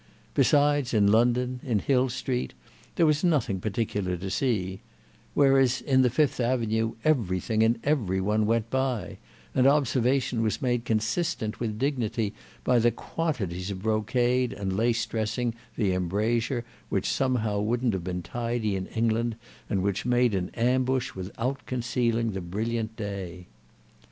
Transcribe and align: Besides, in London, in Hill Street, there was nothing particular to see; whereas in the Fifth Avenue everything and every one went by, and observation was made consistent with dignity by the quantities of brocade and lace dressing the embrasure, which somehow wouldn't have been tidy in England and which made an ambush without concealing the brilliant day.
Besides, 0.33 0.95
in 0.95 1.11
London, 1.11 1.59
in 1.63 1.77
Hill 1.77 2.09
Street, 2.09 2.55
there 2.95 3.05
was 3.05 3.23
nothing 3.23 3.59
particular 3.59 4.17
to 4.17 4.31
see; 4.31 4.79
whereas 5.35 5.79
in 5.79 6.01
the 6.01 6.09
Fifth 6.09 6.39
Avenue 6.39 6.93
everything 7.05 7.61
and 7.61 7.77
every 7.83 8.19
one 8.19 8.47
went 8.47 8.71
by, 8.71 9.19
and 9.53 9.67
observation 9.67 10.41
was 10.41 10.59
made 10.59 10.85
consistent 10.85 11.59
with 11.59 11.77
dignity 11.77 12.33
by 12.63 12.79
the 12.79 12.89
quantities 12.89 13.69
of 13.69 13.83
brocade 13.83 14.53
and 14.53 14.75
lace 14.75 15.05
dressing 15.05 15.53
the 15.75 15.93
embrasure, 15.93 16.65
which 16.89 17.05
somehow 17.07 17.59
wouldn't 17.59 17.93
have 17.93 18.03
been 18.03 18.23
tidy 18.23 18.75
in 18.75 18.87
England 18.87 19.35
and 19.69 19.83
which 19.83 20.03
made 20.03 20.33
an 20.33 20.49
ambush 20.55 21.13
without 21.13 21.63
concealing 21.67 22.31
the 22.31 22.41
brilliant 22.41 22.95
day. 22.95 23.45